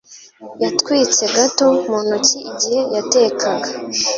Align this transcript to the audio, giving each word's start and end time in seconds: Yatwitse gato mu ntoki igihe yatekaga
Yatwitse 0.63 1.23
gato 1.35 1.67
mu 1.87 1.97
ntoki 2.05 2.37
igihe 2.51 2.81
yatekaga 2.95 3.69